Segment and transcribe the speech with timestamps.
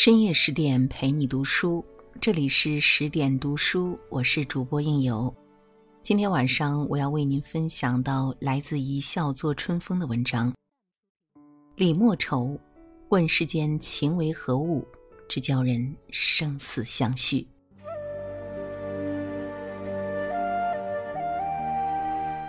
[0.00, 1.84] 深夜十点陪你读书，
[2.20, 5.34] 这里是十点读书，我是主播应由。
[6.04, 10.54] 今天晚上我要为您分享到来自一笑作春风的文章。
[11.74, 12.56] 李莫愁
[13.08, 14.86] 问世间情为何物，
[15.28, 17.44] 只教人生死相许。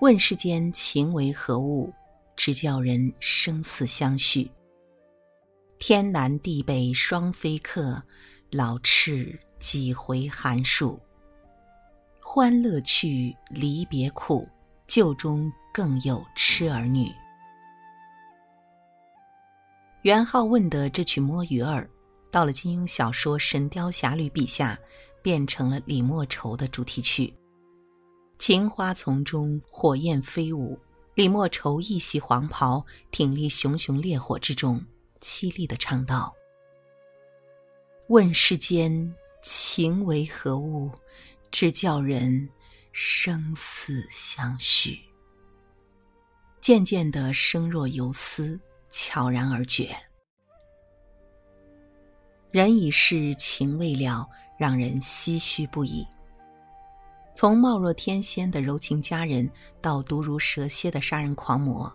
[0.00, 1.92] 问世间情为何物，
[2.36, 4.48] 只教人生死相许。
[5.84, 8.00] 天南地北双飞客，
[8.52, 10.96] 老翅几回寒暑。
[12.20, 14.48] 欢乐去，离别苦，
[14.86, 17.10] 旧中更有痴儿女。
[20.02, 21.82] 元好问的这曲《摸鱼儿》，
[22.30, 24.78] 到了金庸小说《神雕侠侣》笔下，
[25.20, 27.34] 变成了李莫愁的主题曲。
[28.38, 30.78] 情花丛中火焰飞舞，
[31.16, 34.80] 李莫愁一袭黄袍，挺立熊熊烈火之中。
[35.22, 36.34] 凄厉的唱道
[38.08, 40.90] ：“问世间情为何物，
[41.50, 42.48] 只教人
[42.92, 44.98] 生死相许。”
[46.60, 49.96] 渐渐的，声若游丝，悄然而绝。
[52.50, 54.28] 人已逝，情未了，
[54.58, 56.06] 让人唏嘘不已。
[57.34, 59.50] 从貌若天仙的柔情佳人，
[59.80, 61.90] 到毒如蛇蝎的杀人狂魔。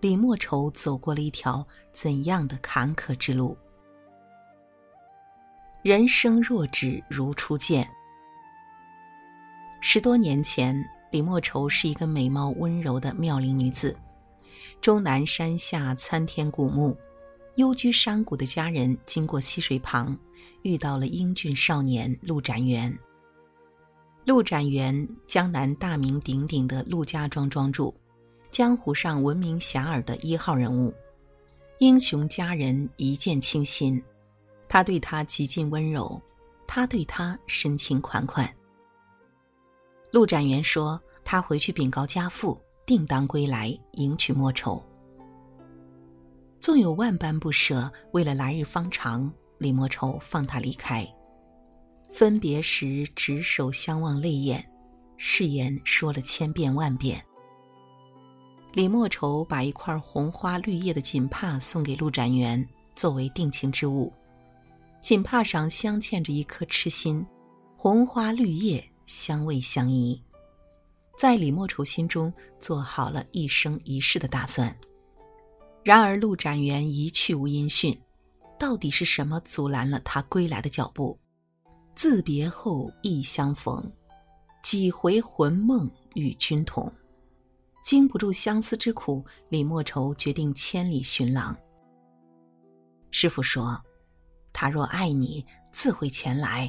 [0.00, 3.56] 李莫愁走过了一条怎样的坎坷之路？
[5.82, 7.88] 人生若只如初见。
[9.80, 13.96] 十多年前，李莫愁是一个美貌温柔的妙龄女子，
[14.80, 16.96] 终南山下参天古木，
[17.54, 20.18] 幽居山谷的家人经过溪水旁，
[20.62, 22.96] 遇到了英俊少年陆展元。
[24.24, 27.94] 陆展元，江南大名鼎鼎的陆家庄庄主。
[28.56, 30.90] 江湖上闻名遐迩的一号人物，
[31.76, 34.02] 英雄佳人一见倾心，
[34.66, 36.18] 他对她极尽温柔，
[36.66, 38.50] 他对她深情款款。
[40.10, 44.82] 陆展元说：“他回去禀告家父，定当归来迎娶莫愁。”
[46.58, 51.06] 纵有万般不舍，为了来日方长，李莫愁放他离开。
[52.10, 54.66] 分别时执手相望泪眼，
[55.18, 57.22] 誓言说了千遍万遍。
[58.76, 62.62] 李莫愁把一块红花绿叶的锦帕送给陆展元，
[62.94, 64.12] 作为定情之物。
[65.00, 67.26] 锦帕上镶嵌着一颗痴心，
[67.74, 70.20] 红花绿叶相偎相依，
[71.16, 74.76] 在李莫愁心中做好了一生一世的打算。
[75.82, 77.98] 然而陆展元一去无音讯，
[78.58, 81.18] 到底是什么阻拦了他归来的脚步？
[81.94, 83.90] 自别后亦相逢，
[84.62, 86.92] 几回魂梦与君同。
[87.86, 91.56] 经不住相思之苦，李莫愁决定千里寻郎。
[93.12, 93.80] 师傅说
[94.52, 96.68] ：“他若爱你，自会前来；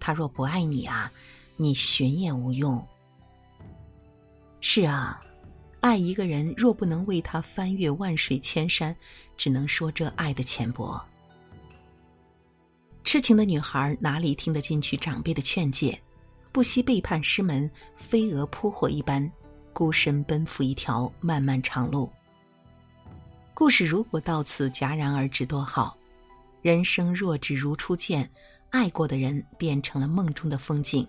[0.00, 1.08] 他若不爱你啊，
[1.56, 2.84] 你寻也无用。”
[4.60, 5.22] 是啊，
[5.78, 8.96] 爱一个人若不能为他翻越万水千山，
[9.36, 11.00] 只能说这爱的浅薄。
[13.04, 15.96] 痴情的女孩哪里听得进去长辈的劝诫，
[16.50, 19.30] 不惜背叛师门，飞蛾扑火一般。
[19.74, 22.10] 孤身奔赴一条漫漫长路。
[23.52, 25.94] 故事如果到此戛然而止，多好！
[26.62, 28.30] 人生若只如初见，
[28.70, 31.06] 爱过的人变成了梦中的风景，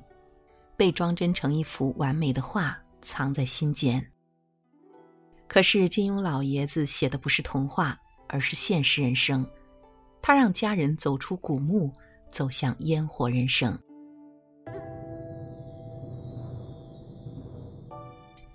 [0.75, 4.05] 被装帧成一幅完美的画，藏在心间。
[5.47, 9.47] 可是金庸老爷子写的不是童话，而是现实人生。
[10.21, 11.93] 他让家人走出古墓，
[12.31, 13.79] 走向烟火人生。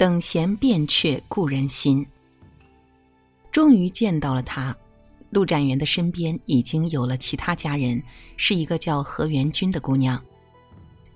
[0.01, 2.07] 等闲变却故人心。
[3.53, 4.75] 终于见到了他，
[5.29, 8.03] 陆展元的身边已经有了其他家人，
[8.39, 10.19] 是一个叫何元君的姑娘。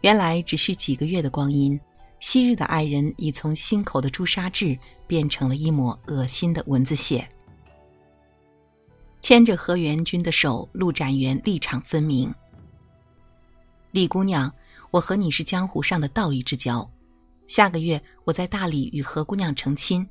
[0.03, 1.81] 原来只需几个月的光阴，
[2.21, 7.27] 昔日的爱人已从心口的朱砂痣变成了一抹恶心的蚊子血。
[9.23, 12.35] 牵着何元君的手，陆展元立场分明
[13.93, 14.55] ：“李姑娘，
[14.91, 16.87] 我和你是江湖上的道义之交。”
[17.47, 20.07] 下个月我在大理与何姑娘成亲，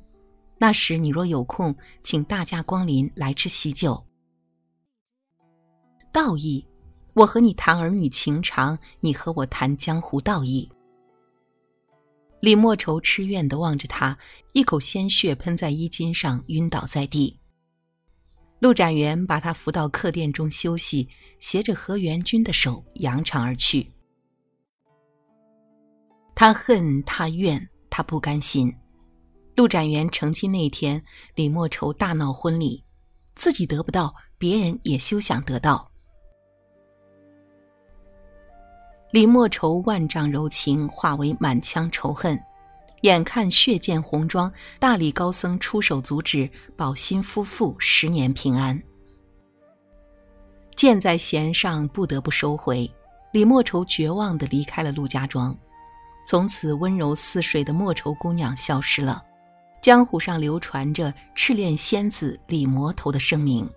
[0.58, 4.04] 那时你若有空，请大驾光临来吃喜酒。
[6.12, 6.64] 道义，
[7.12, 10.70] 我和你谈儿女情长，你和我谈江湖道义。
[12.40, 14.16] 李莫愁痴怨的望着他，
[14.52, 17.40] 一口鲜血喷在衣襟上，晕倒在地。
[18.60, 21.08] 陆展元把他扶到客店中休息，
[21.40, 23.93] 携着何元君的手扬长而去。
[26.34, 28.74] 他恨，他怨，他不甘心。
[29.54, 31.02] 陆展元成亲那天，
[31.36, 32.82] 李莫愁大闹婚礼，
[33.36, 35.88] 自己得不到，别人也休想得到。
[39.12, 42.36] 李莫愁万丈柔情化为满腔仇恨，
[43.02, 48.82] 眼看血溅红妆，大理高僧出手阻止，保新夫妇十年平安。
[50.74, 52.92] 箭在弦上，不得不收回。
[53.32, 55.56] 李莫愁绝望地离开了陆家庄，
[56.24, 59.22] 从此温柔似水的莫愁姑娘消失了。
[59.82, 63.68] 江湖上流传着赤练仙子李魔头的声名。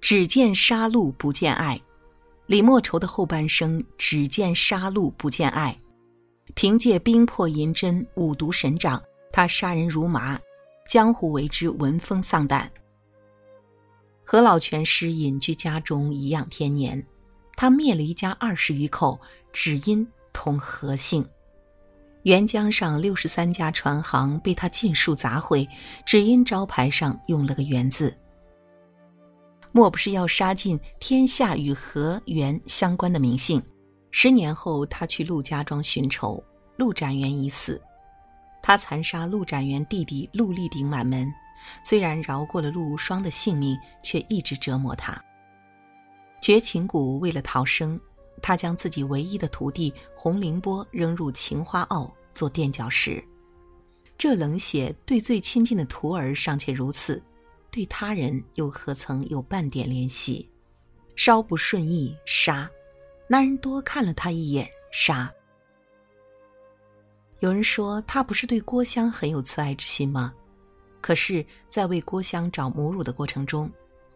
[0.00, 1.78] 只见杀戮不见爱，
[2.46, 5.76] 李莫愁的后半生只见杀戮不见爱。
[6.54, 10.38] 凭借冰魄银针、五毒神掌，他杀人如麻，
[10.88, 12.70] 江湖为之闻风丧胆。
[14.30, 17.02] 何老全师隐居家中颐养天年，
[17.56, 19.18] 他灭了一家二十余口，
[19.54, 21.26] 只因同何姓。
[22.24, 25.66] 沅江上六十三家船行被他尽数砸毁，
[26.04, 28.14] 只因招牌上用了个“元”字。
[29.72, 33.62] 莫不是要杀尽天下与和元相关的名姓？
[34.10, 36.44] 十年后，他去陆家庄寻仇，
[36.76, 37.80] 陆展元已死。
[38.62, 41.26] 他残杀陆展元弟弟陆立鼎满门，
[41.84, 45.22] 虽然饶过了陆无双的性命，却一直折磨他。
[46.40, 48.00] 绝情谷为了逃生，
[48.40, 53.22] 他将自己唯一的徒弟洪凌波扔入情花坳做垫脚石。
[54.16, 57.22] 这冷血对最亲近的徒儿尚且如此。
[57.70, 60.50] 对他人又何曾有半点怜惜？
[61.16, 62.66] 稍不顺意，杀；
[63.28, 65.30] 男人多看了他一眼，杀。
[67.40, 70.34] 有人说他不是对郭襄很有慈爱之心吗？
[71.00, 73.70] 可是，在为郭襄找母乳的过程中，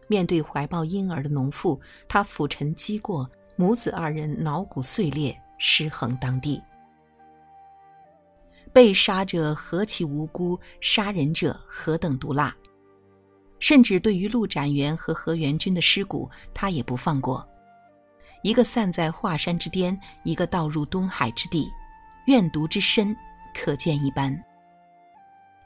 [0.07, 6.61] 面对怀抱婴儿的农妇，他俯陈击过，母子二人脑骨碎裂，尸横当地。
[8.71, 12.55] 被杀者何其无辜，杀人者何等毒辣！
[13.59, 17.47] 甚至对于陆展元和何元君的尸骨，他也不放过。
[18.41, 21.71] 一个散在华山之巅，一个倒入东海之地，
[22.25, 23.15] 怨毒之深，
[23.53, 24.43] 可见一斑。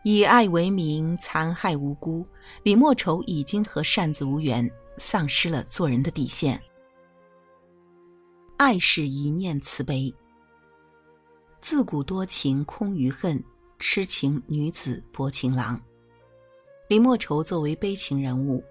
[0.10, 2.26] 以爱为名，残害无辜，
[2.64, 6.58] 李莫愁已经和扇子无缘，丧失了做人的底线。
[8.56, 10.16] 爱是一念慈悲，
[11.60, 13.44] 自古多情空余恨，
[13.80, 15.78] 痴情女子薄情郎。
[16.88, 18.64] 李莫愁作为悲情人物，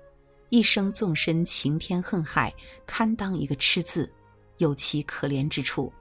[0.48, 2.50] 一生纵身情天恨海，
[2.86, 4.10] 堪当一个“痴”字，
[4.56, 5.92] 有其可怜之处。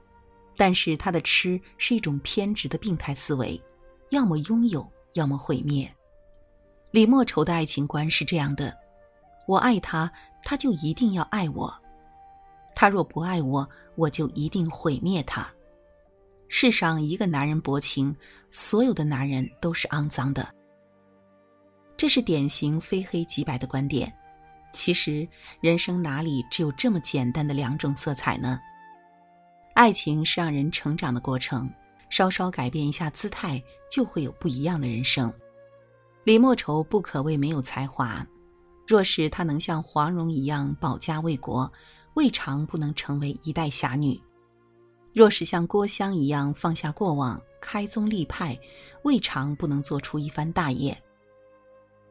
[0.56, 3.62] 但是他的“痴”是一种偏执的病态思维，
[4.08, 5.92] 要么拥有，要么毁灭。
[6.92, 8.74] 李莫愁的爱情观是这样的：
[9.46, 10.10] 我爱他，
[10.42, 11.68] 他就一定要爱我；
[12.74, 15.46] 他若不爱我，我就一定毁灭他。
[16.48, 18.14] 世上一个男人薄情，
[18.50, 20.48] 所有的男人都是肮脏的。
[21.96, 24.12] 这是典型非黑即白的观点。
[24.72, 25.26] 其实，
[25.60, 28.60] 人生哪里只有这么简单的两种色彩呢？
[29.74, 31.70] 爱情是让人成长的过程，
[32.08, 35.32] 稍稍改变一下姿态，就会有不一样的人生。
[36.24, 38.26] 李莫愁不可谓没有才华，
[38.86, 41.72] 若是她能像黄蓉一样保家卫国，
[42.14, 44.20] 未尝不能成为一代侠女；
[45.12, 48.58] 若是像郭襄一样放下过往，开宗立派，
[49.02, 51.00] 未尝不能做出一番大业。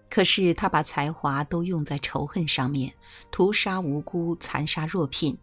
[0.10, 2.94] 可是他把才华都用在仇恨上面，
[3.32, 5.38] 屠杀无辜，残杀弱品。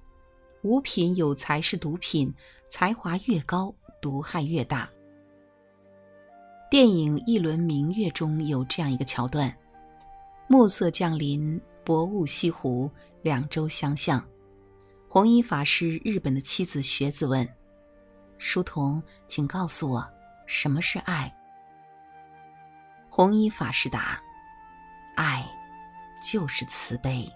[0.63, 2.33] 五品有才是毒品，
[2.71, 4.87] 才华越高，毒害越大。
[6.71, 9.55] 电影《一轮明月》中有这样一个桥段：
[10.49, 12.91] 暮色降临，薄雾西湖，
[13.23, 14.23] 两洲相向。
[15.09, 17.47] 弘一法师日本的妻子学子问
[18.39, 20.07] ：“书童，请告诉我，
[20.47, 21.33] 什么是爱？”
[23.09, 24.21] 弘一法师答。
[25.15, 25.47] 爱，
[26.25, 27.31] 就是慈悲。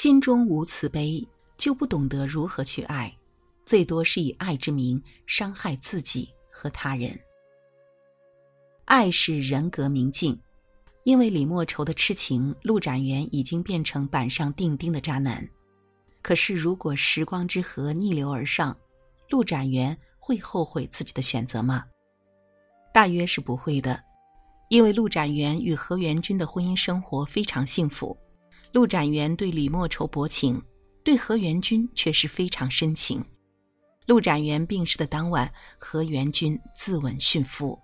[0.00, 1.26] 心中无慈悲，
[1.56, 3.12] 就不懂得如何去爱，
[3.66, 7.18] 最多是以爱之名伤害自己和他人。
[8.84, 10.40] 爱是人格明镜，
[11.02, 15.44] 因为李莫愁的痴情，陆展元已经变成板上钉钉的渣男。
[16.22, 18.78] 可是，如果时光之河逆流而上，
[19.28, 21.84] 陆展元会后悔自己的选择吗？
[22.94, 24.00] 大约是不会的，
[24.68, 28.16] 因为陆展元与何元君的婚姻生活非常幸福。
[28.72, 30.62] 陆展元对李莫愁薄情，
[31.02, 33.24] 对何元君却是非常深情。
[34.06, 37.78] 陆展元病逝的当晚，何元君自刎殉夫。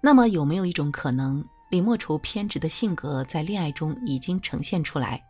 [0.00, 5.22] 那么，有没有一种可能，李莫愁偏执的性格在恋爱中已经呈现出来？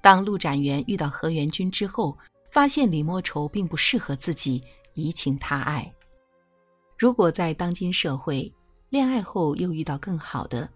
[0.00, 2.16] 当陆展元遇到何元君之后，
[2.50, 4.62] 发现李莫愁并不适合自己，
[4.94, 5.92] 移情他爱。
[6.96, 8.52] 如果在当今社会，
[8.90, 10.68] 恋爱后又遇到更好的，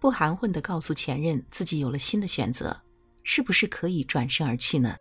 [0.00, 2.76] 不含混的告诉前任自己有了新的选择，
[3.24, 4.96] 是不是可以转身而去呢？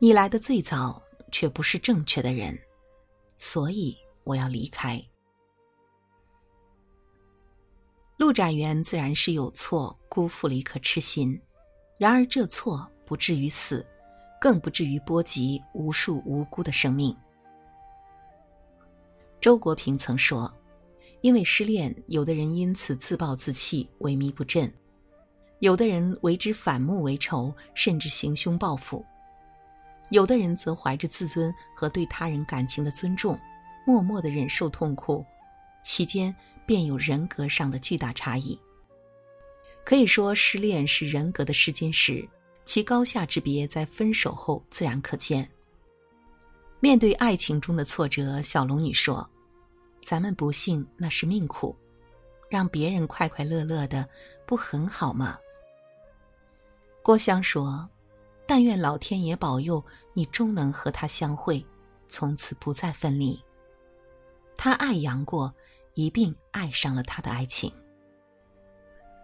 [0.00, 2.56] 你来的最早，却不是正确的人，
[3.36, 5.02] 所以我要离开。
[8.16, 11.40] 陆展元自然是有错，辜负了一颗痴心，
[11.98, 13.84] 然而这错不至于死，
[14.40, 17.16] 更不至于波及无数无辜的生命。
[19.40, 20.52] 周国平曾说
[21.24, 24.68] ：“因为失恋，有的人因此自暴自弃、萎靡不振；
[25.60, 29.02] 有的人为之反目为仇，甚至行凶报复；
[30.10, 33.40] 有的人则怀着自尊和对他人感情的尊重，
[33.86, 35.24] 默默的忍受痛苦，
[35.82, 36.34] 其间。”
[36.66, 38.58] 便有人格上的巨大差异。
[39.84, 42.26] 可以说，失恋是人格的试金石，
[42.64, 45.46] 其高下之别在分手后自然可见。
[46.80, 49.28] 面对爱情中的挫折，小龙女说
[50.04, 51.74] ：“咱们不幸那是命苦，
[52.48, 54.08] 让别人快快乐乐的，
[54.46, 55.38] 不很好吗？”
[57.02, 57.88] 郭襄说
[58.46, 61.64] ：“但愿老天爷保佑你终能和他相会，
[62.08, 63.42] 从此不再分离。”
[64.56, 65.52] 他爱杨过。
[65.96, 67.72] 一并爱上了他的爱情。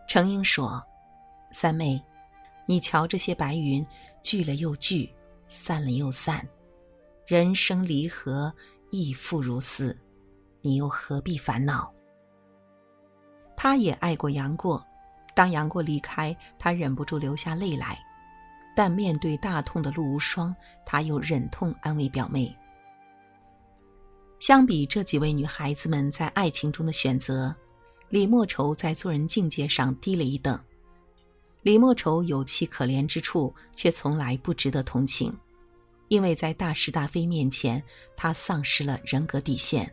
[0.07, 0.81] 程英说
[1.51, 2.01] ：“三妹，
[2.65, 3.85] 你瞧这些白云，
[4.23, 5.13] 聚了又聚，
[5.47, 6.49] 散了又散，
[7.27, 8.55] 人生离合
[8.91, 9.99] 亦复如斯，
[10.61, 11.93] 你又何必烦恼？”
[13.57, 14.85] 他也爱过杨过，
[15.35, 17.99] 当杨过离开，他忍不住流下泪来，
[18.75, 20.55] 但面对大痛的陆无双，
[20.87, 22.57] 他又忍痛安慰表妹。
[24.39, 27.55] 相比这几位女孩子们在爱情中的选择，
[28.09, 30.59] 李莫愁在做人境界上低了一等。
[31.63, 35.39] 李莫愁有其可怜之处，却从来不值得同情，
[36.09, 37.83] 因为在大是大非面前，
[38.17, 39.93] 她丧失了人格底线。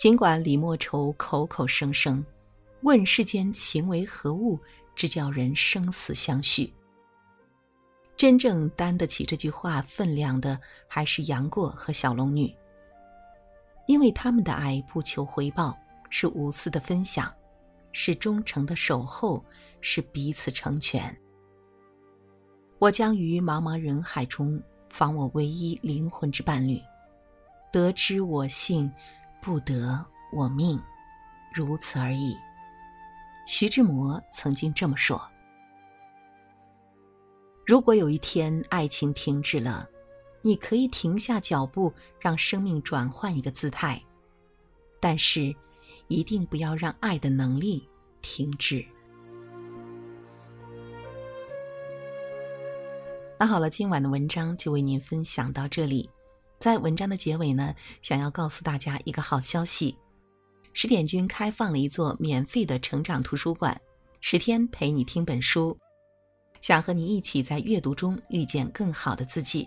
[0.00, 2.24] 尽管李莫愁口口声声
[2.80, 4.58] “问世间情为何物，
[4.96, 6.72] 只叫人生死相许”，
[8.16, 12.50] 真正担得起这句话分量的，还是杨过和小龙女。
[13.88, 15.78] 因为他们的爱不求回报，
[16.08, 17.30] 是无私的分享，
[17.92, 19.44] 是忠诚的守候，
[19.82, 21.14] 是彼此成全。
[22.78, 26.80] 我将于茫茫人海中访我唯一灵魂之伴侣，
[27.70, 28.90] 得之我幸，
[29.42, 30.80] 不得我命，
[31.52, 32.36] 如此而已。
[33.46, 35.20] 徐志摩曾经这么说。
[37.66, 39.88] 如果有一天爱情停止了，
[40.42, 44.02] 你可以停下脚步，让生命转换一个姿态，
[45.00, 45.54] 但是
[46.08, 47.88] 一定不要让爱的能力
[48.20, 48.84] 停止。
[53.38, 56.10] 那好了，今晚的文章就为您分享到这里。
[56.60, 59.96] 在文章的结尾呢，想要告诉大家一个好消息：
[60.74, 63.80] 十点君开放了一座免费的成长图书馆，
[64.20, 65.78] 十天陪你听本书，
[66.60, 69.66] 想和你一起在阅读中遇见更好的自己。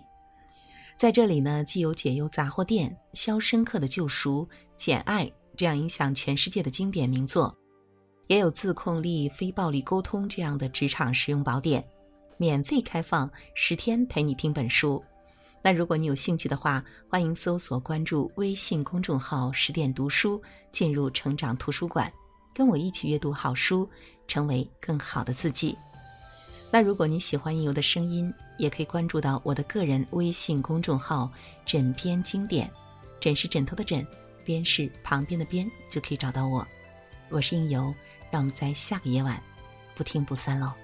[0.96, 4.46] 在这里呢，既有解忧杂货店、《肖申克的救赎》、
[4.76, 7.58] 《简爱》这样影响全世界的经典名作，
[8.28, 11.84] 也有自控力、非暴力沟通这样的职场实用宝典，
[12.36, 15.02] 免费开放十天陪你听本书。
[15.66, 22.12] 那如果你有兴趣的话，欢迎搜索关注微信公众号“十点读书”，进入成长图书馆，
[22.52, 23.88] 跟我一起阅读好书，
[24.28, 25.74] 成为更好的自己。
[26.70, 31.32] 那如果你喜欢应由的声音，也可以关注到我的个人微信公众号
[31.64, 32.70] “枕边经典”，
[33.18, 34.06] 枕是枕头的枕，
[34.44, 36.66] 边是旁边的边，就可以找到我。
[37.30, 37.84] 我是应由，
[38.30, 39.42] 让我们在下个夜晚
[39.94, 40.74] 不听不散喽。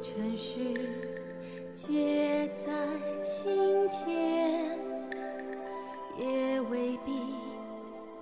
[0.00, 0.60] 尘世
[1.72, 2.72] 皆在
[3.24, 4.78] 心间，
[6.18, 7.12] 也未必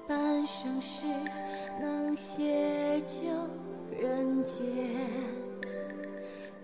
[0.09, 1.05] 半生事
[1.81, 3.27] 能解救
[4.01, 4.65] 人间。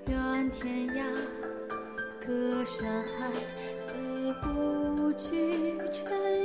[0.07, 1.05] 愿天涯
[2.27, 3.31] 隔山海，
[3.77, 3.97] 死
[4.41, 6.42] 不惧尘。